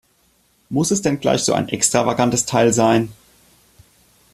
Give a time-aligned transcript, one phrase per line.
[0.69, 3.11] Muss es denn gleich so ein extravagantes Teil sein?